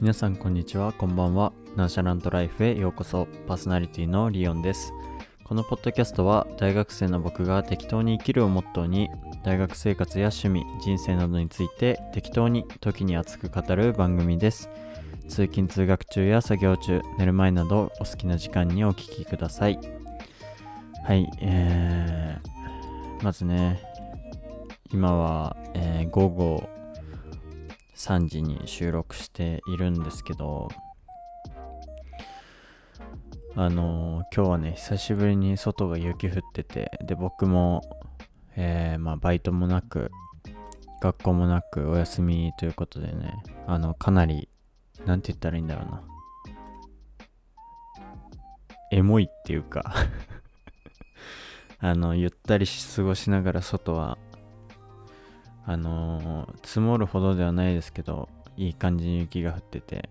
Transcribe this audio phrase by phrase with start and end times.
[0.00, 0.92] 皆さんこんにちは。
[0.92, 1.52] こんばんは。
[1.74, 3.26] ナンシャラントライフへようこそ。
[3.48, 4.92] パーソナリティのリオンです。
[5.42, 9.10] このポッドキャストは大学生の僕が適当に生きるをモットーに
[9.42, 14.70] 大学生活や趣味人生などについて適当に時に熱く語る番組です。
[15.26, 19.80] 通勤通学中や作業中寝る前などお好きな時間にお聞きください。
[21.04, 23.82] はいえー、まずね
[24.92, 26.77] 今は、えー午後
[27.98, 30.68] 3時に収録しているんですけど
[33.56, 37.82] あの今日はね久しぶりに外が雪降っててで僕も、
[38.56, 40.12] えーまあ、バイトもなく
[41.02, 44.48] 学校もなくお休みということでねあのかなり
[45.04, 46.02] なんて言ったらいいんだろうな。
[48.90, 49.94] エモいっていうか。
[51.80, 54.18] あのゆったり過ごしながら外は
[55.68, 60.08] あのー積もるほどではないですけどいい感じに雪が降ってて。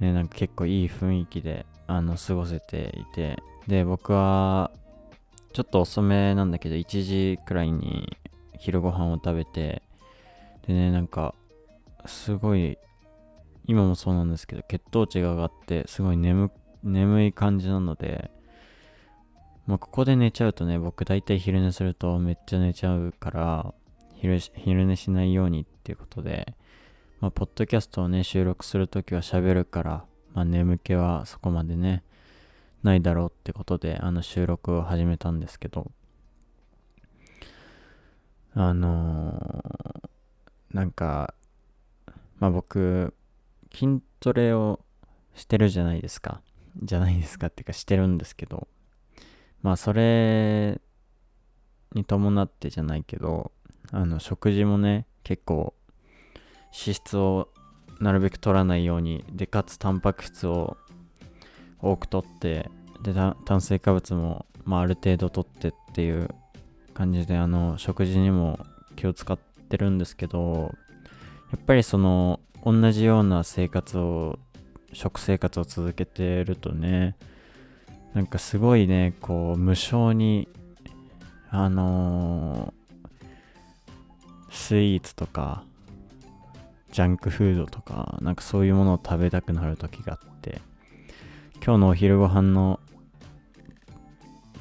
[0.00, 3.40] ねなんか結構いい雰囲気であの過ごせていて。
[3.68, 4.72] で僕は
[5.52, 8.16] ちょっと遅めなんだけど1時くらいに
[8.58, 9.82] 昼ご飯を食べて。
[10.66, 11.34] でねなんか
[12.06, 12.78] すごい
[13.66, 16.50] 今もそうなんですけど血糖値が上がってすごい眠
[16.82, 18.32] 眠い感じなので
[19.66, 23.74] まあ、ここで寝ちゃうとね僕大体昼寝するとめっちゃ寝ちゃうから
[24.20, 26.54] 昼寝しないようにっていうことで
[27.20, 30.04] まあポッドキャストをね収録するときは喋るから
[30.34, 32.04] まあ眠気はそこまでね
[32.82, 35.90] ないだろうってことであの収録を始めたんですけど。
[38.52, 40.10] あのー
[40.72, 41.34] なんか
[42.38, 43.14] まあ僕
[43.72, 44.80] 筋トレを
[45.34, 46.42] してるじゃないですか。
[46.82, 48.68] じゃないですかっていうかしてるんですけど。
[49.62, 50.80] まあそれ
[51.92, 53.52] に伴ってじゃないけど
[53.92, 55.74] あの食事もね結構
[56.72, 57.48] 脂質を
[58.00, 60.76] なるべく取らないようにでかつタンパク質を
[61.80, 62.70] 多く取って
[63.02, 63.14] で
[63.44, 66.28] 炭水化物も、まあ、ある程度取ってっていう
[66.94, 68.58] 感じであの食事にも
[68.96, 70.74] 気を使ってるんですけど
[71.52, 74.38] やっぱりその同じような生活を
[74.92, 77.16] 食生活を続けてるとね
[78.14, 80.48] なんかすごいねこう無性に
[81.50, 82.74] あの
[84.50, 85.64] スイーツとか
[86.92, 90.60] ジャンクフードとかなんかそういうものを食べたくなる時があって
[91.64, 92.80] 今日のお昼ご飯の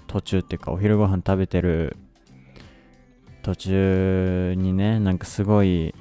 [0.07, 1.97] 途中っていうかお昼ご飯食べてる
[3.41, 5.95] 途中にねなんかすごい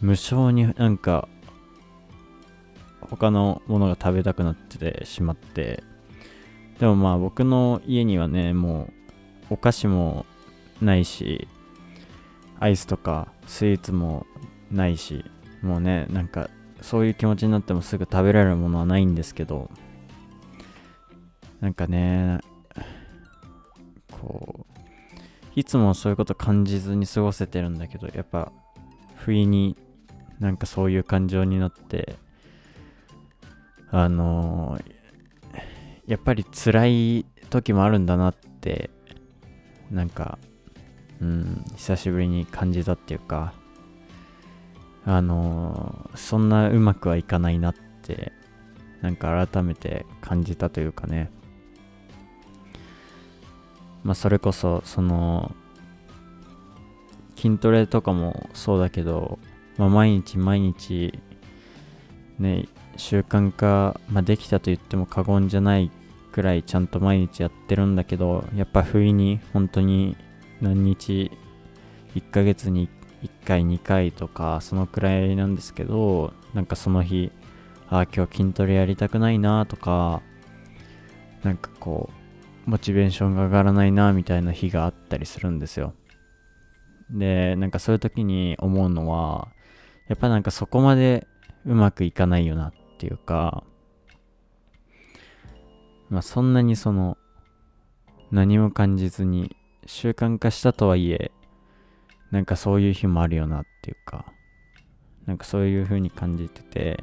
[0.00, 1.28] 無性になんか
[3.00, 5.82] 他のものが食べたくなっててしまって
[6.78, 8.88] でもまあ僕の家にはねも
[9.50, 10.26] うお菓子も
[10.80, 11.48] ないし
[12.60, 14.26] アイスとかスイーツも
[14.70, 15.24] ないし
[15.62, 19.70] もうねなんかそういう気持ちになってもすぐ食べられるものはないんですけど
[21.60, 22.38] なんかね
[24.20, 24.80] こう
[25.56, 28.52] いつもそういうこと感じずに過ごせてるんだけどやっぱ
[29.16, 29.76] 不意に
[30.38, 32.16] なんかそういう感情になって
[33.90, 34.98] あのー
[36.08, 38.88] やっぱり辛い時もあるんだなって
[39.90, 40.38] なんか
[41.20, 43.52] うん久しぶりに感じたっていうか
[45.04, 48.32] あのーそんなうまくはいかないなって
[49.00, 51.30] なんか改めて感じたというかね。
[54.04, 55.54] まあそれこそその
[57.36, 59.38] 筋トレとかもそうだけど、
[59.76, 61.12] まあ、毎日毎日
[62.38, 65.90] ね習慣化、まあ、できたと言っても過言じゃない
[66.32, 70.16] くらいちゃんと毎日やってるんだけどやっぱ不意に本当に
[70.60, 71.30] 何日
[72.14, 72.88] 1ヶ月に
[73.22, 77.32] 1回2回とかそのくらいなんですけどなんかその日
[77.88, 80.22] ああ今日筋トレやりたくないなとか
[81.42, 82.10] なんかこ
[82.66, 85.94] うモチベーションが上がらないなみたいな日があったりするんですよ。
[87.10, 89.48] でなんかそういう時に思うのは
[90.08, 91.26] やっぱなんかそこまで
[91.64, 93.64] うまくいかないよなっていうか
[96.10, 97.16] まあそんなにその
[98.30, 99.56] 何も感じずに
[99.88, 101.32] 習慣化したとはいえ
[102.30, 104.26] なんかそういう日もあるよなっていうか
[105.26, 107.02] なんかそういう風に感じてて、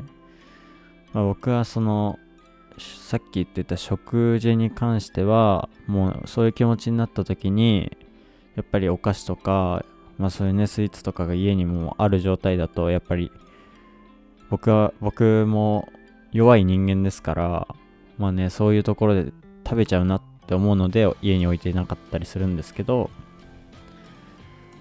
[1.12, 2.20] まあ、僕はその
[2.78, 7.98] さっき言ってた食事に関してはもうそういう気持ちになった時に
[8.56, 9.84] やっぱりお菓子とか
[10.20, 13.32] まあそういうねスイーツとかが家にもある状態だとやっぱり
[14.52, 15.90] 僕は僕も
[16.32, 17.68] 弱い人間ですから
[18.20, 19.32] まあねそういうところで
[19.66, 23.10] 食べちゃうなってって思うので家に置いてなかったりするんですけど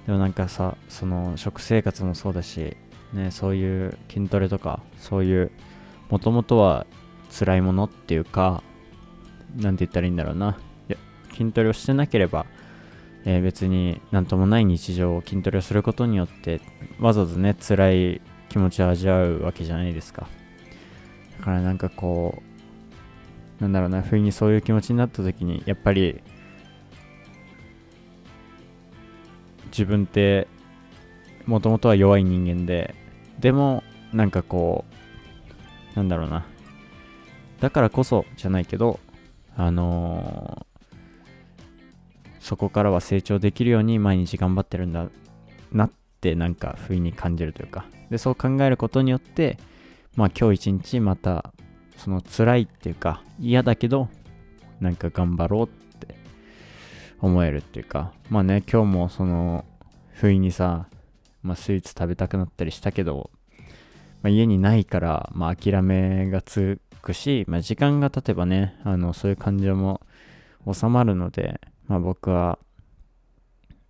[0.06, 2.76] でもなんかさその食生活もそうだし
[3.14, 5.50] ね、そういう筋トレとか、そういう、
[6.10, 6.86] もともとは
[7.30, 8.62] 辛いものっていうか、
[9.56, 10.58] なんて言ったらいいんだろうな。
[10.88, 10.98] いや
[11.32, 12.44] 筋トレをしてなければ、
[13.24, 16.60] えー、別になんともない日常を筋トレをすることによって、
[16.98, 20.26] わざわざね、辛い気持ちを味わうわけじゃないですか。
[21.38, 22.53] だからなんかこう、
[23.64, 26.20] なんだろうな、不意にそういう気持ちになった時に、やっぱり、
[29.68, 30.46] 自分って
[31.46, 32.94] もともとは弱い人間で
[33.40, 33.82] でも
[34.12, 34.84] なんかこ
[35.94, 36.46] うなんだろうな
[37.60, 39.00] だからこそじゃないけど
[39.56, 40.84] あのー、
[42.38, 45.08] そこからは成長できるように毎日頑張ってるんだ
[45.72, 45.90] なっ
[46.20, 47.86] てなんか不意に感じるというか。
[48.10, 49.58] でそう考えることによって
[50.14, 51.52] まあ今日一日また
[51.96, 54.08] その辛いっていうか嫌だけど
[54.80, 55.68] なんか頑張ろうっ
[55.98, 56.14] て
[57.20, 59.64] 思えるっていうかまあね今日もその
[60.12, 60.86] 不意にさ
[61.44, 63.30] まあ、スイーツ食べたくなったりしたけど、
[64.22, 70.00] まあ、家にないから、まあ、諦めがつくし、まあ、時間が経てばね、あの、そういう感情も
[70.72, 72.58] 収まるので、まあ、僕は、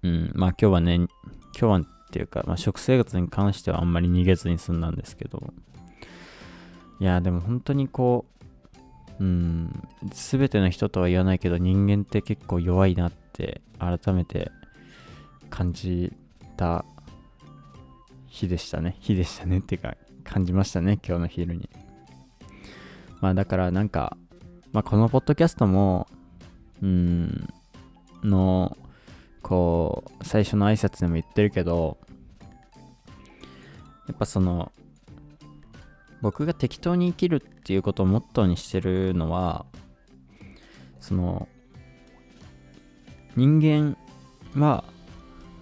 [0.03, 1.09] うん、まあ、今日はね、今
[1.53, 5.55] 日はっていうか、まあ、食生活に関してはあんまり逃げずに済んだんですけど、
[7.01, 8.27] いや、でも本当にこ
[9.21, 14.51] う、うん、すべての人とは言わないけど、人間って結構弱いなって改めて
[15.51, 16.13] 感じ
[16.57, 16.85] た
[18.27, 18.97] 日でしたね。
[19.01, 21.69] 日でしたねってか、感じましたね、今日の昼に。
[23.21, 24.17] まあだからなんか、
[24.73, 26.09] まあこのポッドキャストも、
[26.83, 27.49] うん、
[28.25, 28.77] の、
[29.43, 31.99] こう、最初の挨拶でも言ってるけど、
[34.09, 34.73] やっぱその、
[36.25, 39.67] 僕が適当に生きるっていうことをモットーにしてるのは、
[40.99, 41.49] その、
[43.37, 43.99] 人間
[44.59, 44.85] は、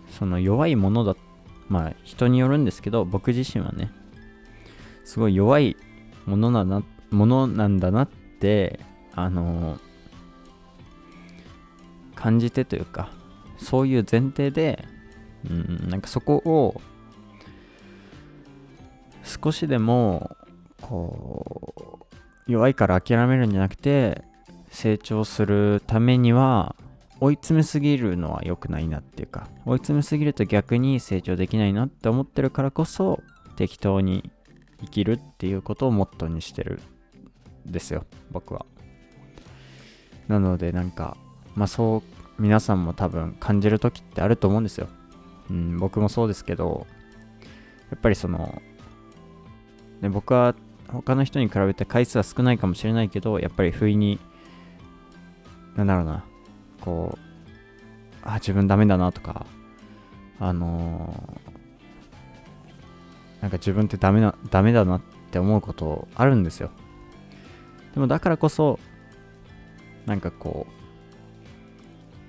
[0.08, 1.16] その弱いものだ
[1.68, 3.90] まあ人によるんですけど僕自身はね
[5.06, 5.74] すごい弱い
[6.26, 8.78] ものななものなんだなって
[9.14, 9.78] あの、
[12.14, 13.10] 感じてというか
[13.58, 14.84] そういう前提で
[15.50, 16.80] うんなんかそこを
[19.24, 20.36] 少しでも
[20.82, 22.06] こ
[22.46, 24.22] う弱いから諦めるんじゃなくて
[24.70, 26.76] 成長するためには
[27.22, 33.22] 追い詰めすぎるのは良くないなっていうか、追い詰めすぎると逆に成長できないなって思ってるからこそ、
[33.54, 34.28] 適当に
[34.80, 36.80] 生きるっていうことをモットーにしてる
[37.68, 38.66] んですよ、僕は。
[40.26, 41.16] なのでなんか、
[41.54, 44.88] まあそう、皆さんも多分感じる時ってあると思うんですよ。
[45.48, 46.88] うん、僕もそうですけど、
[47.92, 48.60] やっぱりその、
[50.00, 50.56] ね、僕は
[50.92, 54.20] 他の人に比べて回数は少ないかもしれないけど、やっぱり不意に、
[55.74, 56.24] なんだろうな、
[56.80, 57.32] こう、
[58.22, 59.46] あ、自分ダメだなとか、
[60.38, 65.00] あのー、なんか自分ってダメな、ダメだなっ
[65.30, 66.70] て思うことあるんですよ。
[67.94, 68.78] でもだからこそ、
[70.06, 70.72] なんかこう、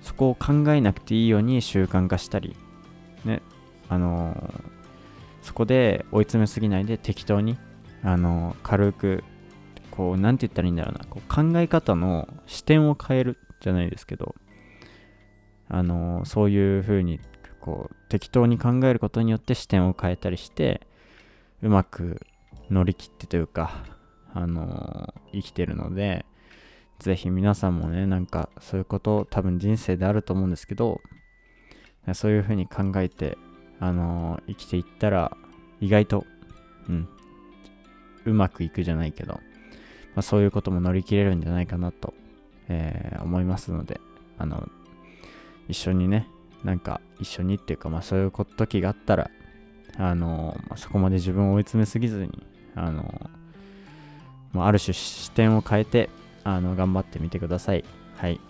[0.04, 2.56] そこを考えなくていいように習慣化したり、
[3.24, 3.42] ね、
[3.88, 4.60] あのー、
[5.42, 7.58] そこで追い詰めすぎないで適当に、
[8.04, 9.24] あの、軽く、
[9.90, 14.34] こう、なんて言ったらいいんだろうな、こう考え方の視点を変えるじゃないですけど、
[15.68, 17.20] あのそういうふうに
[17.60, 20.86] こう適当に考えることによって視点を変えたりして
[21.62, 22.20] うまく
[22.70, 23.84] 乗り切ってというか
[24.32, 26.24] あの生きてるので
[26.98, 31.00] ぜひ皆さんもねなんかそういうこと多分人生であると思うんですけど
[32.12, 33.38] そういうふうに考えて
[33.80, 35.36] あの生きていったら
[35.80, 36.24] 意外と
[36.88, 37.08] うん
[38.24, 39.40] うまくいくじゃないけど、ま
[40.16, 42.14] あ、そういうことも乗り切れるんじゃないかなと、
[42.68, 44.00] えー、思いますので
[44.38, 44.68] あの
[45.68, 46.28] 一緒にね、
[46.62, 49.30] なんか一緒にっていうか、まあそういう時があったら、
[49.96, 53.30] あのまあ、そこまで自分を追い詰めすぎずに、あの
[54.52, 56.10] まあ、ある種視点を変えて、
[56.44, 57.84] あの、頑張ってみてください。
[58.16, 58.40] はい。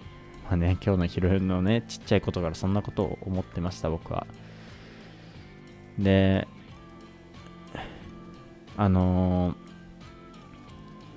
[0.45, 4.27] まあね、今日の昼のね、ちっちゃいことからそんなことを思ってました、僕は。
[5.99, 6.47] で、
[8.77, 9.64] あのー、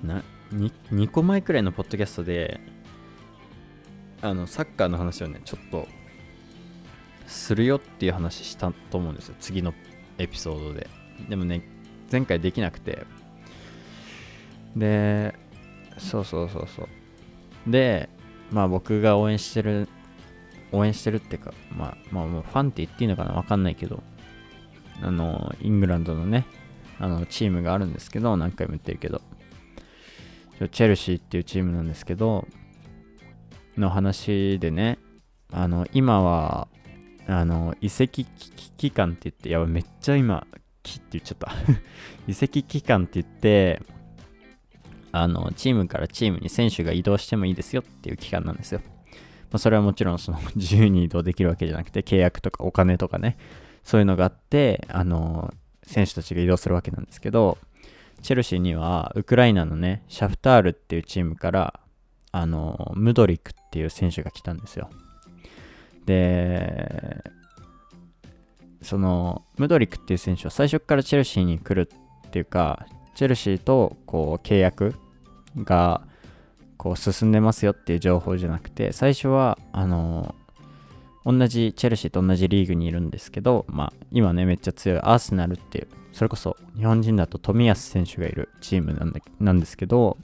[0.02, 2.60] な2、2個前くらいのポッドキャストで、
[4.22, 5.86] あのサッカーの話をねちょっと
[7.26, 9.34] するよっていう話したと思うんですよ。
[9.40, 9.74] 次の
[10.18, 10.88] エピソードで。
[11.28, 11.62] でもね
[12.10, 13.06] 前回できなくて。
[14.76, 15.34] で
[15.98, 17.70] そうそうそうそう。
[17.70, 18.08] で
[18.50, 19.88] まあ僕が応援してる
[20.72, 24.02] 応援してるっていうかまあまあもうファンって言っていいのかなわかんないけど。
[25.00, 26.44] あのイングランドのね
[26.98, 29.22] あのチームがあるんですけど何回も言ってるけど。
[30.66, 32.48] チェルシーっていうチームなんですけど
[33.76, 34.98] の話でね、
[35.52, 36.66] あの、今は、
[37.28, 40.46] あの、移籍期間って言って、やばいめっちゃ今、
[40.82, 41.52] 期って言っちゃった。
[42.26, 43.82] 移籍期間って言って
[45.12, 49.12] あのチームからチームに選手が移動してもいいですよっていう期間なんですよ、ま
[49.52, 53.36] あ、それはもちろんその 自由に移動できるわけじゃなくて契約とかお金とかね
[53.84, 57.58] そういうのがあってあの選手たちが移動するわけなんですけど
[58.22, 61.80] チェルシーにはウクライナのねシャフタールっていうチームから
[62.32, 64.90] あのムドリクっていう選手が来たんですよ。
[66.06, 67.22] で
[68.82, 71.90] そのムドリクっていう選手は最初からチェルシーに来る
[72.26, 74.94] っていうかチェルシーとこう契約
[75.56, 76.02] が
[76.76, 80.34] こう進んでますよっていう情報じゃなくて最初はあの
[81.24, 90.18] 同じチェルシーと同じリーグにいるんですけど、まあ、今ねめっちゃ強いアーセナルっていうそれこそ日本人だと冨安選手がいるチームなんだなんですけど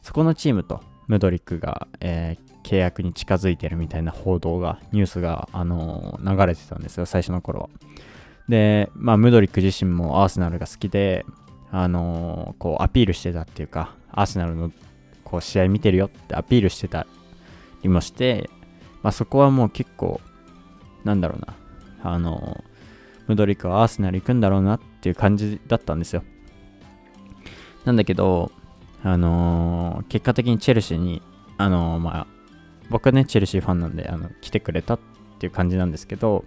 [0.00, 7.70] そこのチームとムドリックが、えー、契約に近づいてるみたいな報道がニュースが、あのー、流れてたんですよ最初の頃は。
[8.48, 11.26] で、まあ、ムドリック自身もアーセナルが好きで、
[11.72, 14.70] あのー、こうアピールしてたっていうかアーセナルの
[15.24, 17.04] こう試合見てるよってアピールしてた
[17.82, 18.48] りもして、
[19.02, 20.20] まあ、そこはもう結構
[21.02, 21.56] なんだろうな
[22.04, 22.62] あの
[23.26, 26.22] ムドリックはアーセナル行くんだろうなっていう感じだったんですよ。
[27.84, 28.52] なんだけど
[29.02, 31.22] あのー、結果的にチェルシーに
[31.58, 32.26] あのー、まあ
[32.90, 34.98] 僕はねチェルシーファンなんであの来てくれたっ
[35.38, 36.44] ていう感じなんですけど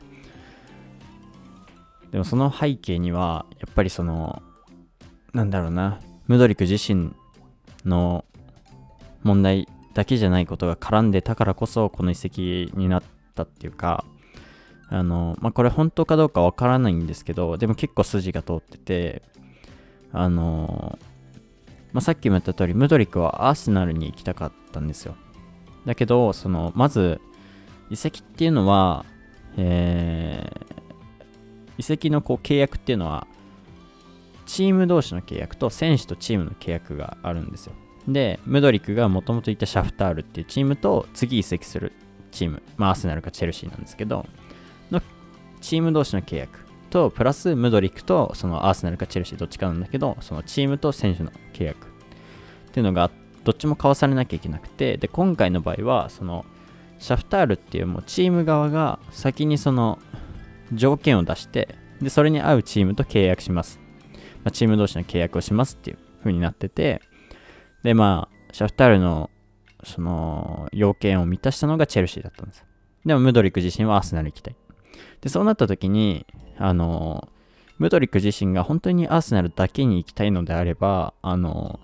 [2.12, 4.41] でもその背景にはやっぱりその
[5.34, 7.13] なんだろうなムドリック自身
[7.84, 8.24] の
[9.24, 13.03] 問題だけじゃないことが絡んでたからこそこの移籍になっ
[13.34, 14.05] たっていうか
[14.89, 19.22] あの、まあ、これ本当かどうかわからないんですけど、でも結構筋が通ってて、
[20.12, 20.98] あの、
[21.92, 25.15] まあ、さっきも言った通り、ムドリックはアーセナルに行きたかったんですよ。
[25.86, 27.22] だけど、その、まず、
[27.89, 29.06] 移籍っていうのは、
[29.58, 30.84] えー、
[31.77, 33.27] 移籍のこう契約っていうのは、
[34.46, 37.74] チーム同士の契約と選手とチームの契約があるんですよ。
[38.08, 41.94] で、ムドリックがもともといたシャフタールっていうチームと次移籍する
[42.32, 44.25] チーム、まあ、アーセナルかチェルシーなんですけど、
[45.62, 53.12] チーム同士の契約と、プラスムドリックとそのアーセナルかチェルシーどっちかなんだけど、そのチームと選手の契約っていうのが
[53.43, 56.45] どっちも交わされなきゃいけなくて、で、今回の場合は、その
[57.00, 60.00] シャフタールっていうもうチーム側が先にその
[60.74, 63.79] 条件を出して、で、それに合うチームと契約します。
[64.43, 67.01] まあ、チーム同士の契約をしますっていう風になってて、
[67.83, 69.29] で、まあ、シャフタールの
[69.83, 72.65] その要件を満たしたのがチェルシーだったんです。
[73.05, 74.55] でも、ムドリック自身はアーセナル行きたい。
[75.22, 76.25] で、そうなった時に、
[76.58, 77.28] あの、
[77.78, 81.80] ムドリック自身が本当にアーセナルだけに行きたいのであれば、あの、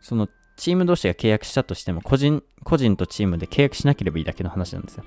[0.00, 5.04] そのチーム同士が契約したとしても、個人、個人とチームで契約しなければいいだけの話なんですよ。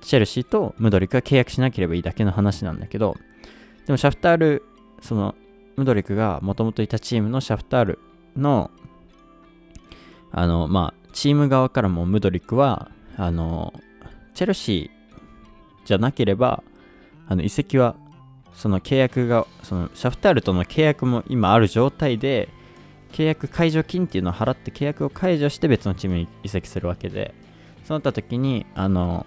[0.00, 3.16] チェルシーとムドリックが契約しなければいいだけの話なんだけど、
[3.86, 4.64] でもシャフタール、
[5.00, 5.34] その、
[5.76, 7.98] ムドリックがもともといたチームのシャフタール
[8.36, 8.70] の、
[10.30, 13.72] あの、まあ、チーム側からもムドリックは、あの、
[14.34, 14.93] チェルシー
[15.84, 16.62] じゃなければ、
[17.28, 17.96] あの、移籍は、
[18.54, 22.48] その契約が、その、シャフタールとの契約も今ある状態で、
[23.12, 27.34] 契約解除金っていうのを払って契約を解除して別のチームに移籍するわけで、
[27.84, 29.26] そうなった時に、あの、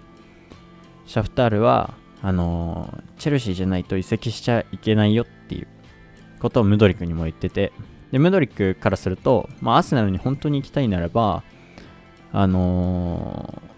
[1.06, 5.68] シャフタールは、あの、チェルシーじゃないと移籍しちゃいけないよっていう
[6.40, 7.72] ことをムドリックにも言ってて、
[8.12, 11.42] で、ムドリックからすると、まあ、アーセナルに本当に行きたいならば、
[12.32, 13.62] あの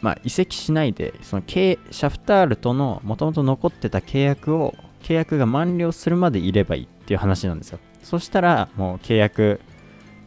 [0.00, 7.78] まあ、移籍しないで、そのシャフタールとのもともと残ってた契約を、契約が満了するまでいればいいっていう話なんですよ。
[8.02, 9.60] そしたら、もう契約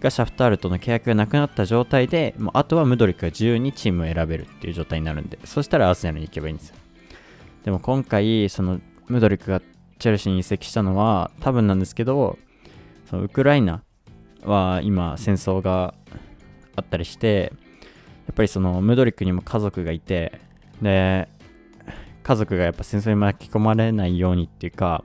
[0.02, 6.76] がシャフタールとの契約がなくなった状態で、もうあとはムドリックが自由にチームを選べるっていう状態になるんで、そしたらアーセナルに行けばいいんですよ。
[7.64, 9.62] でも今回、そのムドリックが
[10.02, 12.40] チェルシーに移籍したのは多分なんですけど
[13.08, 13.84] そのウクライナ
[14.44, 15.94] は今戦争が
[16.76, 17.54] あったりして
[18.28, 20.40] やっぱりそのムドリックにも家族がいて
[20.82, 21.28] で
[22.24, 25.04] 家族がやっぱ戦争に巻き込まれないようにっていうか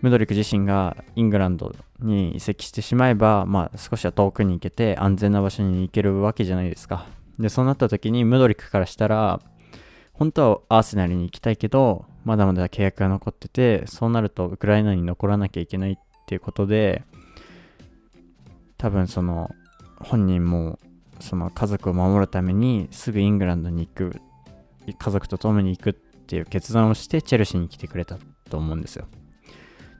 [0.00, 7.06] ムドリック自身がイングランドに移籍してしまえば、まあ、少しは遠くに行けて安全な場所に行けるわけじゃないですか。
[7.38, 9.40] で、そうなった時にムドリックからしたら、
[10.12, 17.02] 本当はアーセナルに行きたいけど、まだまだ契約が残ってて、そうなるとウクライナに残らなきゃいけないっていうことで、
[18.76, 19.50] 多分その
[19.98, 20.78] 本人も
[21.20, 24.20] その家族を守るためにすぐイングランドに行く、
[24.98, 28.18] 家族と共に行くっていう決断をしてチェルシーに来てくれた
[28.50, 29.06] と思うんですよ。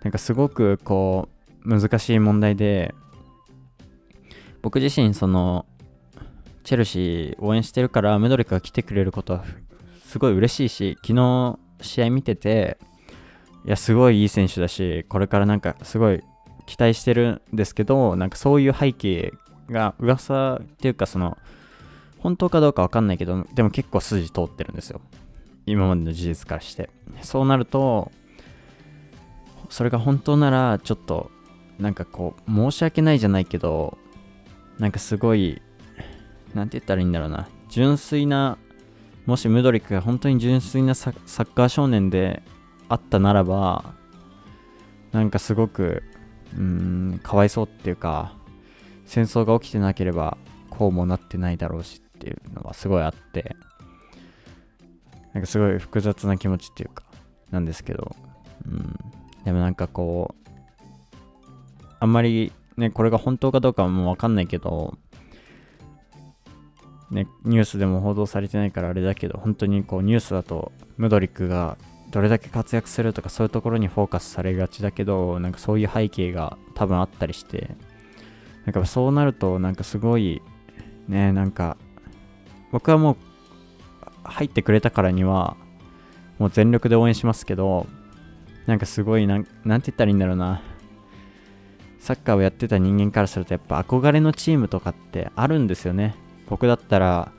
[0.03, 1.29] なんかすごくこ
[1.65, 2.95] う難しい問題で、
[4.63, 5.67] 僕自身その
[6.65, 9.45] チェルシー応援してるからムドリクが来てくれることは
[10.05, 12.79] すごい嬉しいし、昨日試合見てて、
[13.65, 16.23] いや、すごいいい選手だし、これからなんかすごい
[16.67, 19.33] 期待してるんですけど、なんかそういう背景
[19.71, 21.37] が噂っていうかその、
[22.19, 25.01] 本当かどうかわかんないけど、でも結構筋通ってるんですよ。
[25.67, 26.91] 今までの事実からして。
[27.23, 28.11] そうなると、
[29.69, 31.31] それが本当なら、ちょっと、
[31.79, 33.99] なんかこう、申し訳ないじゃないけど、
[34.79, 35.61] なんかすごい、
[36.55, 37.49] なんて言ったらいいんだろうな。
[37.69, 38.59] 純粋な、
[39.27, 42.43] もしムドリックが本当に純粋なサッカー少年で
[42.89, 43.93] あったならば、
[45.13, 46.03] なんかすごく、
[46.55, 48.33] うーん、かわいそうっていうか、
[49.09, 50.37] 戦争が起きてなければ、
[50.71, 53.57] こうもなってないだろうしっていうのはすごいあって、
[55.33, 57.05] なんかすごい複雑な気持ちっていうか、
[57.51, 58.15] なんですけど、
[58.67, 58.97] うん。
[59.45, 60.49] でもなんかこう、
[62.01, 64.99] あんまりね、これが本当かどうかはもうわかんないけど、
[67.11, 71.79] ね、ニュースでも報道されてないからあれだけど、本当にこうニュースだと、ムドリックが
[72.11, 77.71] どれだけ活躍するとかそういうところにフォーカスされがちだけど、なんかそういう背景が多分あったりして、
[78.65, 80.43] なんかそうなると、なんかすごい、
[81.09, 81.77] ね、なんか、
[82.71, 83.17] 僕はもう
[84.25, 85.57] 入ってくれたからには、
[86.39, 87.87] もう全力で応援しますけど、
[88.67, 90.63] なんかすごいなん、て言ったらいいんだろうな。
[91.99, 96.15] サッカーをやってた人間からすると、やっぱ憧れのチームとかってあるんですよね。
[96.49, 97.33] 僕だったら、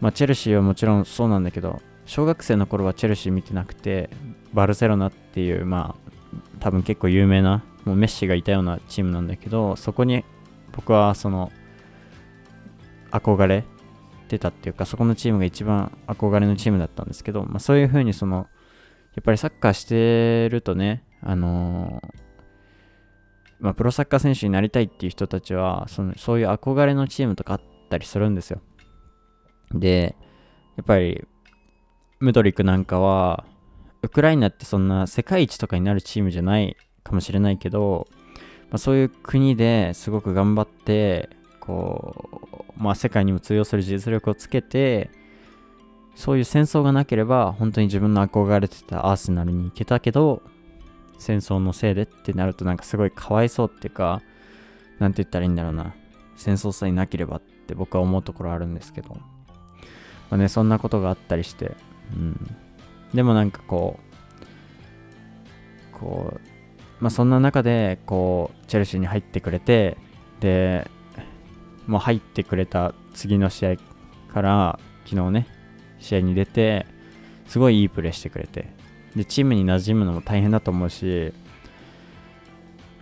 [0.00, 4.10] まあ、チェルシーはもちろんそうなんだけど、小学生の頃はチェルシー見てなくて、
[4.52, 6.12] バルセロナっていう、まあ、
[6.60, 10.24] 多分結構有名な、もうメッシがいたようなチームなんだけど、そこに
[10.72, 11.52] 僕はその、
[13.10, 13.64] 憧れ
[14.28, 18.48] てたっていうか、そこのチームが一番憧れのチームだったんですけど、まあ、そういう風にその、
[19.14, 22.24] やっぱりサッカーしてるとね、あのー、
[23.60, 28.60] まあ、プロサッカー選手になりたいっていう人たちは、そのそういう憧れのチームとかあったりするんですよ。
[29.72, 30.16] で、
[30.76, 31.24] やっぱり、
[32.18, 33.46] ムドリックなんかは、
[34.02, 38.08] ウクライナってそんな世界一とかになるチームじゃないかもしれないけど、
[38.70, 41.28] まあ、そういう国ですごく頑張って、
[41.60, 45.10] こう、まあ、世界にも通用する実力をつけて、
[46.16, 50.42] そういう戦争がなければ、本当に自分の憧れてたアーセナルに行けたけど、
[51.18, 54.22] 戦争のせいでってなるとなんかすごいかわいそうっていうか、
[54.98, 55.94] なんて言ったらいいんだろうな。
[56.36, 59.10] 戦争さえなければって僕は思うところあるんですけど。
[59.10, 59.20] ま
[60.30, 61.76] あね、そんなことがあったりして、
[62.14, 62.56] うん。
[63.12, 63.98] でもなんかこ
[65.92, 66.53] う、こう、
[67.00, 69.96] まあそんな中で、こう、チェルシーに入ってくれて、
[70.40, 70.90] で、
[71.86, 73.76] もう入ってくれた次の試合
[74.32, 75.46] から昨日ね
[75.98, 76.86] 試合に出て
[77.46, 78.68] すごいいいプレーしてくれて
[79.14, 81.32] でチームに馴染むのも大変だと思うし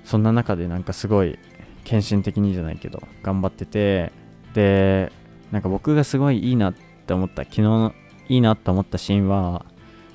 [0.05, 1.39] そんな中でなんかすごい
[1.85, 4.13] 献身的にじゃないけど頑張ってて
[4.53, 5.13] で
[5.53, 7.95] なんか僕がすごいいいなって思った昨日の
[8.29, 9.65] いいなって思ったシーンは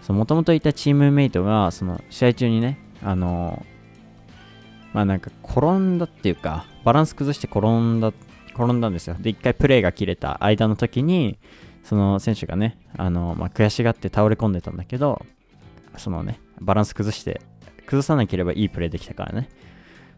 [0.10, 3.66] もともといたチームメイトがその試合中にねあの
[4.94, 8.12] まあなんか転んだっていうかバランス崩して転んだ
[8.58, 9.16] 転んだんですよ。
[9.20, 11.38] で、一回プレーが切れた間の時に、
[11.84, 15.24] その選手がね、あの、まあ、悔しがって倒れ込んでたんだけど、
[15.96, 17.40] そのね、バランス崩して、
[17.86, 19.50] 崩さなければいいプレーできたからね。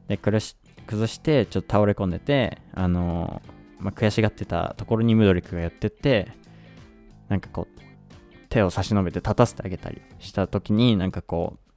[0.08, 3.41] で、崩して、ちょっと倒れ込んでて、あの、
[3.78, 6.32] まあ、悔しがってたところにムドリックがやってって、
[7.28, 7.80] なんかこう、
[8.47, 11.69] 手を差し伸べて立たせてあげたりした時に、なんかこう、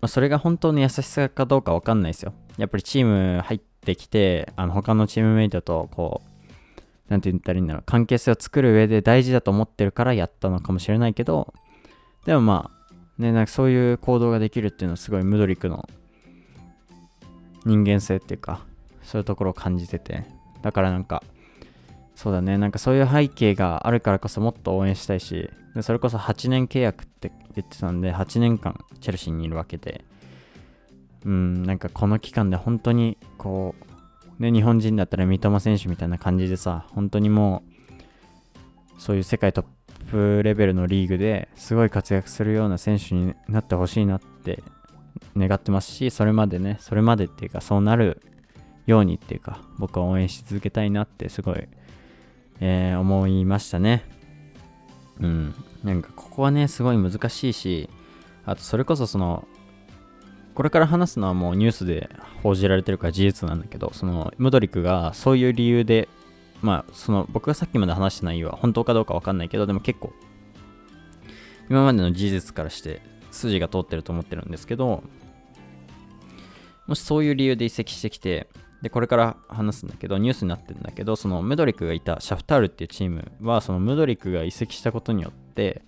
[0.00, 2.32] まあ、それが本当の優しさかどうかわかんないですよ。
[2.56, 11.52] やっぱりチーム入ってきて、あの他のチームメイトとこう、なんて言ったらいいんだろう、関係性を作る上で大事だと思ってるからやったのかもしれないけど、
[12.26, 12.78] でもまあ、
[13.20, 15.88] ね、なんかそういう行動ができるっていうのはすごいムドリクの
[17.64, 18.60] 人間性っていうか、
[19.02, 20.24] そういうところを感じてて、
[20.62, 21.22] だからなんか、
[22.18, 25.50] そうだね、なんかそういう背景があるからこそもっと応援したいし、
[25.82, 30.04] それこそ8年契約って言ってたんで、8年間チェルシーにいるわけで、
[31.24, 33.76] うん、なんかこの期間で本当にこ
[34.36, 37.62] う、ね、日本人だったら三笘選手みたいな感じでさ、本当にも
[38.98, 39.64] う、そういう世界トッ
[40.10, 44.64] プレベルのリーグですごい活躍するような選手になってほしいなって
[45.36, 48.20] 願ってますし、それまでね、それまでっていうか、そうなる
[48.86, 51.68] ようにっていうか、僕は応援し続けたいなってすごい、
[52.60, 54.04] えー、思いましたね。
[55.20, 55.54] うん。
[55.84, 57.88] なんかここはね、すごい難しいし、
[58.44, 59.46] あとそれこそその、
[60.54, 62.10] これから話すのはもうニュースで
[62.42, 66.08] 報じられてるから事実なんだけど、そのムドリックがそういう理由で、
[66.62, 70.12] まあ、その僕がさっきまで話した内容は本当かどうかわかんないけど、でも結構、
[71.70, 75.04] 今までの事実からして筋が通ってると思ってるんですけど、
[76.86, 78.48] もしそういう理由で移籍してきて、
[78.82, 85.82] で、これから話すんだけど、ニュースになってるんだけど、そのムドリクがいたシャフタールっていうチームは、そのムドリクが移籍したことによって、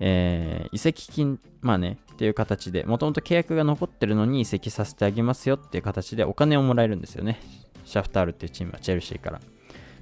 [0.00, 7.40] えー移籍金、まあね、っていう形で、もともと契約が残ってるのに移籍させてあげますよっていう形でお金をもらえるんですよね。
[7.84, 9.40] シャフタールっていうチームはチェルシーから。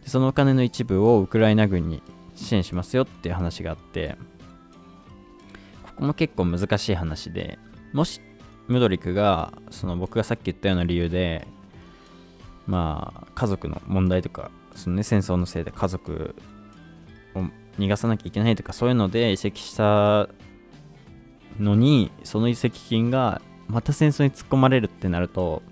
[0.02, 2.02] でそのお金の一部をウクライナ軍に
[2.35, 4.16] 支援しますよっていう話があって、
[5.82, 7.59] ここも結構難しい話で、
[7.92, 8.20] もし
[8.68, 11.46] ムドリクが、その僕がさっき言ったような理由で、
[12.66, 16.35] まあ、家族の問題とか、そのね、戦争のせいで家族
[17.35, 17.40] を
[17.79, 20.29] 逃がさなきゃいけないとか、そういうので移籍した
[21.59, 25.62] のに、その移籍金がまた戦争に突っ込まれるってなると、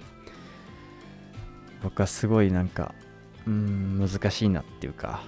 [1.82, 2.94] 僕はすごいなんか、
[3.46, 5.22] うん、難しいなっていうか、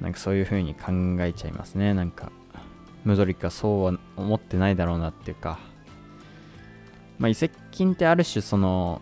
[0.00, 0.90] なんかそういう風に考
[1.20, 1.94] えちゃいますね。
[1.94, 2.32] なんか、
[3.04, 5.58] ムドリックはそうは思ってないだろうなっていうか、
[7.18, 9.00] まあ移籍金ってある種その、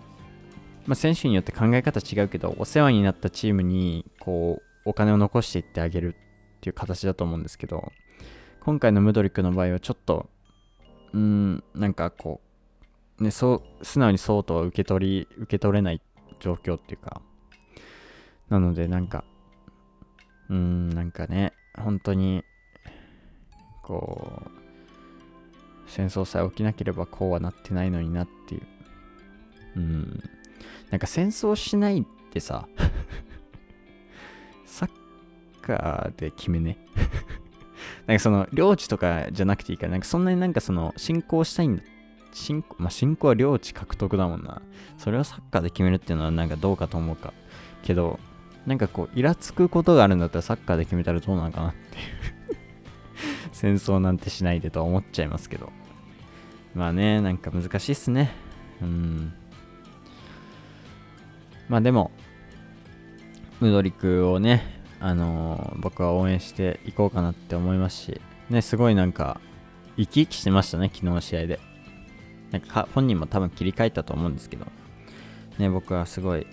[0.89, 7.93] まあ、選手によって考え方違うけど、お世話になったチームに、こう、お金を残していってあげるっていう形だと思うんですけど、
[8.61, 10.31] 今回のムドリックの場合はちょっと、
[11.13, 12.41] うーん、なんかこ
[13.21, 16.01] う、ね、そう、素直にそうとは受け取り、受け取れない
[16.41, 17.21] 状況っていうか、
[18.49, 19.25] なのでなんか、
[20.49, 22.45] うん、なんかね、本当に、
[23.83, 24.51] こう、
[25.87, 28.63] 戦争さえ起きなければこうはなってないのになっていう。
[29.77, 30.23] うん。
[30.91, 32.69] なんか戦争しないってさ、
[34.65, 34.91] サッ
[35.63, 36.79] カーで決めね。
[38.07, 41.83] なんかその領地とかじゃなくていいから、なんかそんなになんかその進行したいんだ。
[42.33, 44.63] 進行、まあ、進行は領地獲得だもんな。
[44.97, 47.33] それをサッカーで決めるっていうのはなんかどうかと思うか。
[47.83, 48.19] けど、
[48.67, 52.59] なんかこう、イラつくことがあるんだったらサッカーで決めたらどうなのかなっていう。
[53.53, 55.73] 戦争なんてしないでとは思っちゃいますけど。
[56.75, 58.31] まあね、なんか難しいっすね。
[58.83, 59.33] うん。
[61.69, 62.11] まあでも、
[63.61, 64.63] ムドリクをね、
[65.01, 69.41] あのー僕は応援していこうかなって思いますし、ね、すごいなんか、
[69.97, 71.61] 生き生きしてましたね、昨日の試合で。
[72.51, 74.67] なんか本人も多分切り替えたと思うんですけど、
[75.59, 76.47] ね、僕はすごい、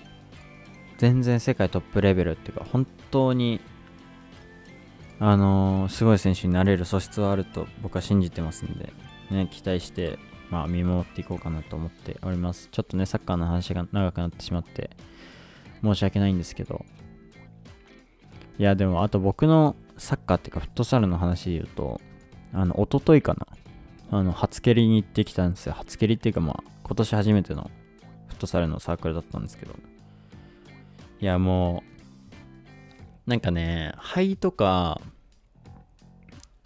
[0.97, 3.61] 全然世界トップレベルっていうか、本当に、
[5.19, 8.91] あのーすごい選手になれる素質はあると僕は信じてますんで、
[9.31, 12.69] ね、期待して、まあ、見守っていこうかなと思っております。
[12.71, 14.91] ちょっとね、サッカーの話が長くなってしまって、
[15.81, 16.85] 申し訳ないんですけど、
[18.57, 22.01] いや、でも、あと僕のサッカーっていうか、フットサルの話で言うと、
[22.53, 23.47] あの、一昨日かな、
[24.11, 25.73] あの、初蹴りに行ってきたんですよ。
[25.73, 27.69] 初蹴りっていうか、まあ、今年初めての
[28.27, 29.73] フットサルのサークルだったんですけど、
[31.19, 31.83] いや、も
[33.27, 35.01] う、なんかね、肺とか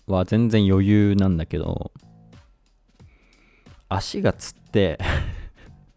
[0.07, 1.91] は全然余裕なんだけど、
[3.89, 4.99] 足がつって、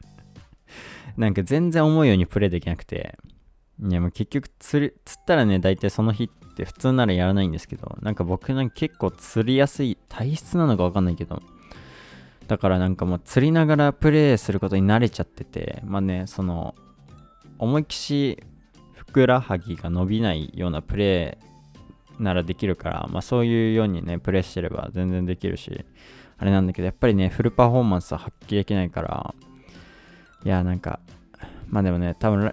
[1.17, 3.19] なんか全然思うようにプレイできなくて、
[3.81, 11.43] いやも結局釣り、釣ったらね、大体その日って普通ならやらないんですけど、なんか僕なんか結構釣りやすい、体質なのかわかんないけど、
[12.49, 16.75] だからなんかもう釣りながらプレイすることに慣れちゃってて、まあね、その、
[17.59, 18.43] 思いっきし
[18.95, 21.39] ふくらはぎが伸びないようなプレ
[22.19, 25.85] イならできるから、まあそういうようにね、プレイしてれば全然できるし、
[26.43, 29.33] あれなんだけど、やっぱりね、フルパフォーマンスは発揮できないから、
[30.45, 30.99] いや、なんか、
[31.69, 32.53] まあでもね、多分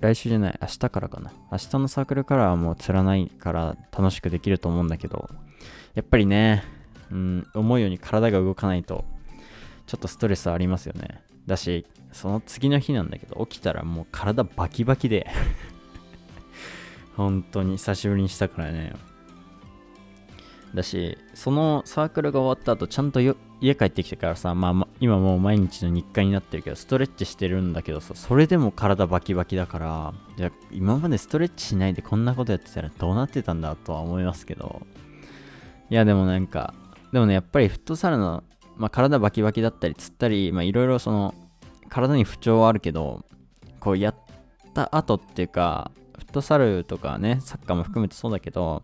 [0.00, 1.30] 来週じゃない、明日からかな。
[1.52, 5.28] 明日のサークルからはもう釣らないから楽しくできると思うんだけど、
[5.94, 6.64] やっぱりね、
[7.10, 9.04] うん、思うように体が動かないと、
[9.86, 11.20] ちょっとストレスはありますよね。
[11.46, 15.26] だし、その次の日なんだけど、起きたらもう体バキバキで、
[17.14, 18.94] 本当に久しぶりにしたからね。
[20.74, 23.34] だし、そのサークルが終わった後、ちゃんと家
[23.74, 34.82] 帰ってきてからさ、まあま、今もう毎日の日課になってるけど、ストレッチしてるんだけどさ、それでも体バキバキだから、じゃ今までストレッチしないでこんなことやってたらどうなってたんだとは思いますけど、
[35.88, 36.74] いやでもなんか、
[37.12, 38.42] でもね、やっぱりフットサルの、
[38.76, 41.34] まあ、体バキバキだったり、つったり、いろいろその、
[41.88, 43.24] 体に不調はあるけど、
[43.80, 44.14] こうやっ
[44.74, 48.82] た後っていうか、フットサルとかね、サッカーも含めてそうだけど、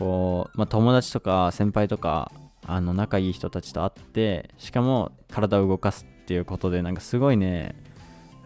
[0.00, 2.32] こう、まあ、友達とか先輩とか、
[2.66, 7.76] あの、仲いい人たちと会って、しかも体を動かすっていうことで、なんかすごいね、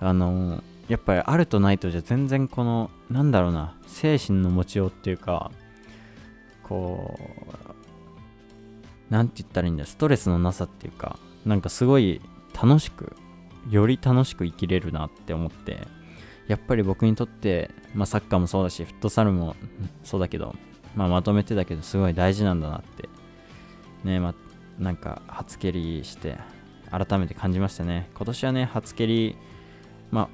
[0.01, 5.53] あの、やっぱりあるとないとじゃ全然この、なんだろうな、精神の持ちようっていうか、
[6.65, 7.19] こ
[9.11, 12.21] う、なんて言ったらいいんだ、ストレスのなさっていうか、なんかすごい
[12.61, 13.15] 楽しく、
[13.71, 15.87] より楽しく生きれるなって思って、
[16.49, 19.55] やっぱり僕にとって、まあサッカーもそうだし、フットサルも
[20.03, 20.57] そうだけど、
[20.95, 23.09] まあまとめてだけど、すごい大事なんだなって、
[24.05, 24.35] ね、ま、
[24.79, 26.39] なんか初蹴りして、
[26.91, 28.09] 改めて感じましたね。
[28.15, 29.37] 今年はね、初蹴り、
[30.11, 30.29] まあ、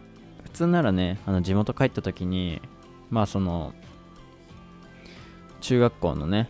[0.44, 2.60] 普通ならね、あの地元帰った時に、
[3.08, 3.72] まあその、
[5.60, 6.48] 中学校のね、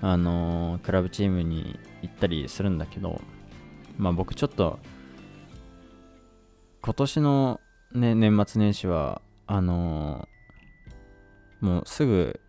[0.00, 3.20] あのークラブチームに行ったりするんだけど、
[3.98, 4.78] まあ僕ちょっと、
[6.82, 7.60] 今年の
[7.92, 12.40] ね、年末年始は、あのーもうすぐ、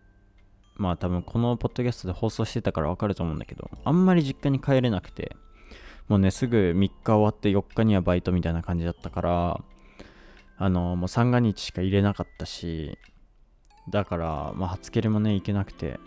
[0.76, 5.36] まあ多分このポッドキャストで放送してたからわかると思うんだけど、あんまり実家に帰れなくて、
[6.08, 9.60] もうね、すぐ3日終わって4日にはバイトみたいな感じだったから、
[10.56, 12.98] あのもう三が日しか入れなかったし、
[13.88, 15.98] だから、まあ初蹴りもね、行けなくて、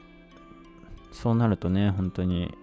[1.11, 2.53] そうなるとね、本当に、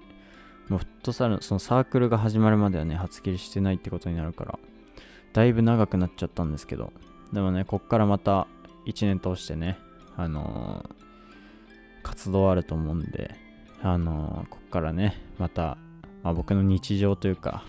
[0.69, 4.59] もうフットサル、そのサークルが始まるまではね、初蹴りしてないってことになるから、
[5.33, 6.93] だいぶ長くなっちゃったんですけど、
[7.33, 8.47] でもね、こっからまた
[8.87, 9.79] 1年通してね、
[10.17, 11.04] あのー
[12.05, 13.35] 活動あると思うんで、
[13.83, 15.77] あのーこっからね、また、
[16.23, 17.65] まあ、僕の日常というか、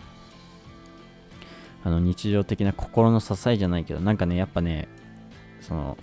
[1.84, 4.88] あの日常的な心の支えじゃないけど、なんかね、やっぱね、
[5.62, 5.98] その、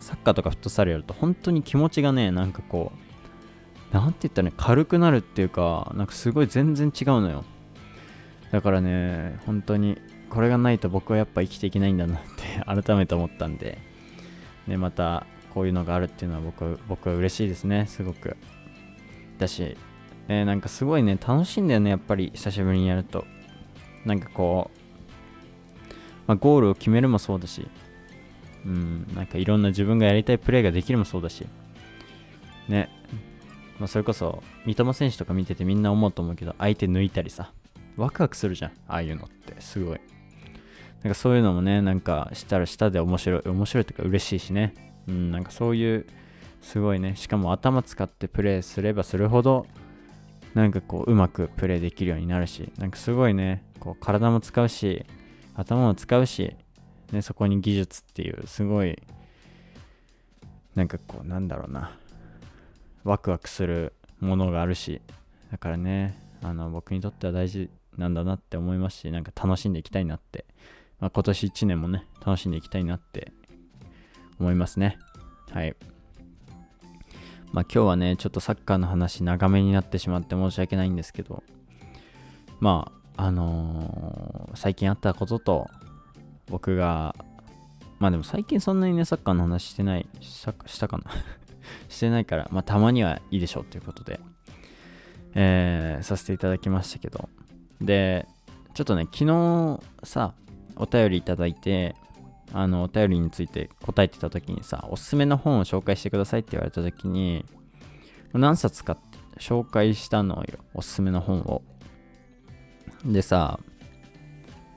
[0.00, 2.92] サッカーとかフットサルやると本当に気持ちがね、なんかこ
[3.92, 7.44] う、なんて言ったらね、軽くなるっていうか、なんかすごい全然違うのよ。
[8.52, 9.98] だからね、本当に、
[10.30, 13.78] これがないと僕はやっぱ生きていけないんだなって改めて思ったんで、
[14.66, 15.26] ね、また
[15.56, 18.36] こういうのがあるっていうのは僕僕は嬉しいですね、すごく。
[19.38, 19.74] だし、
[20.28, 23.24] ね、なんかすごいね、楽しいんだよね、やっぱり久しぶりにやると。
[24.04, 25.90] なんかこう、
[26.26, 27.66] まあ、ゴールを決めるもそうだし、
[28.66, 31.46] うん、なんかいろんな自分がやりたいプレーができるもそうだし、
[32.68, 32.90] ね、
[33.78, 37.50] まあ、それこそ、三笘選手とか見ててみんな思うと思うけど、相手抜いたりさ、
[37.96, 40.00] ワクワクするじゃん、ああいうのって、すごい。
[41.02, 44.85] なんかそういうのもね、なんかしたらしたで面白い、面白いというか嬉しいしね。
[45.08, 46.06] うん、なんかそういう、
[46.62, 49.66] すごいね、しかも頭使ってプレーすればするほど、
[50.54, 55.04] なんかこう、うまくプレーできるようになるし、なんかすごいね、こう、体も使うし、
[55.54, 56.56] 頭も使うし、
[57.12, 58.98] ね、そこに技術っていう、すごい、
[60.74, 61.98] なんかこう、なんだろうな、
[63.04, 65.00] ワクワクするものがあるし、
[65.52, 70.44] だからね、あの、僕にとっては大事なんだなって思いますし、なんか楽しんでいきたいなって、
[71.00, 73.32] まあ、今年1年もね、楽しんでいきたいなって
[74.38, 74.98] 思いますね。
[75.52, 75.74] はい。
[77.52, 81.42] まあ今日はね、ちょっとサッカーの話長めになってしまって申し訳ないんですけど、
[82.60, 85.68] まあ、あのー最近あったことと、
[86.48, 87.14] 僕が、
[87.98, 91.04] まあでも最近そんなにね、サッカーの話してない、したしたかな？
[91.88, 94.20] してないから、まあたまにはいいでしょうということで、
[95.34, 97.28] えーさせていただきましたけど、
[97.80, 98.26] で、
[98.74, 100.34] ちょっとね、昨日さ、
[100.76, 101.94] お便りいただいて、
[102.52, 107.44] あの、お便りについて答えてた時にさ、おすすめの本を紹介してくださいって言われた時に、
[108.32, 108.96] 何冊か
[109.38, 111.62] 紹介したのよ、おすすめの本を。
[113.04, 113.60] でさ、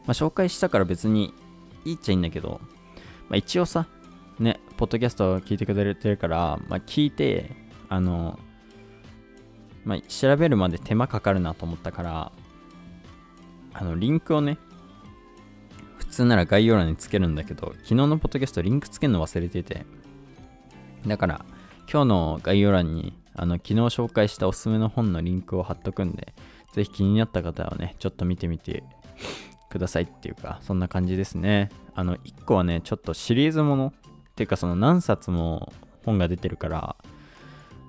[0.05, 1.33] まあ、紹介したから別に
[1.85, 2.59] いいっちゃいいんだけど、
[3.29, 3.87] まあ、一応さ、
[4.39, 7.51] ね、ポッドキャスト聞いてくれてるから、まあ、聞いて、
[7.89, 8.39] あの、
[9.85, 12.31] まあ、調べるまで手間かかるなと思ったから、
[13.73, 14.57] あの、リンクをね、
[16.19, 19.85] 通なら概要欄につけるんだけど、昨日のポッドキャストリンクつけるの忘れてて、
[21.07, 21.45] だから、
[21.91, 26.33] 今日の概要欄に、あの、昨日紹介したおすすめの本のリンクを貼っとくんで、
[26.73, 28.83] ぜひ気になった方はね、ちょっと見てみて
[29.69, 31.69] くださいっていうか、そんな感じですね。
[31.95, 35.71] あの、1個はね、ちょっとシリーズものっていうか、その何冊も
[36.03, 36.95] 本が出てるから、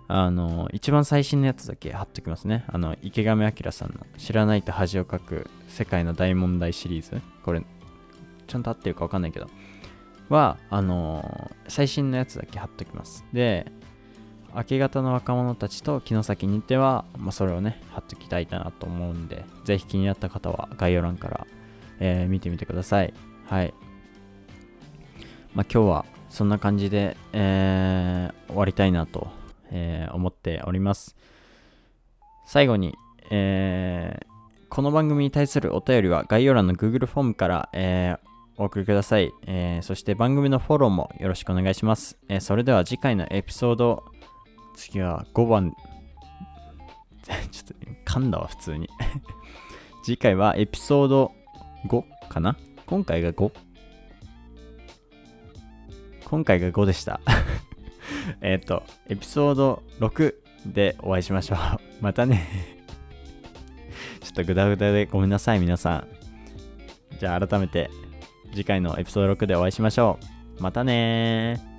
[0.06, 2.64] あの、一番最新のやつだけ貼っときますね。
[2.68, 7.20] あの、池上彰さんの知らないと恥をかく世界の大問題シリーズ。
[7.44, 7.62] これ、
[8.50, 9.46] ちゃんと合ってるかわかんないけど。
[10.28, 13.24] は、あの最新のやつだけ貼っときます。
[13.32, 13.70] で、
[14.54, 21.46] 明け方の若者たちと城崎に行っては、まあ、それをね、貼っときたいなと思うんで、ぜひ気になった方は概要欄から、
[22.00, 23.12] えー見てみてください。
[23.46, 23.74] はい。
[25.54, 29.28] まあ、今日はそんな感じで、えー終わりたいなと、
[29.70, 31.16] えー思っております。
[32.46, 32.96] 最後に、
[33.30, 34.30] えー
[34.68, 38.29] この番組に対するお便りは概要欄の Google フォームから、えー
[38.60, 42.18] お送りください、えーそして番組のフォローもよろしくお願いします。
[42.28, 44.04] えーそれでは次回のエピソード、
[44.76, 45.72] 次は5番、
[47.24, 48.86] ちょっと噛んだわ、普通に。
[50.04, 51.32] 次回はエピソード
[51.88, 52.54] 5かな？
[52.84, 53.50] 今回が 5?
[56.26, 57.18] 今回が5でした。
[58.42, 60.34] えっと、エピソード6
[60.66, 61.58] でお会いしましょう。
[62.02, 62.46] またね。
[64.20, 66.08] ちょっとグダグダでごめんなさい、皆さん。
[67.18, 67.90] じゃあ改めて
[68.52, 70.18] 次回のエピソード6でお会いしましょ
[70.58, 70.62] う。
[70.62, 71.69] またねー。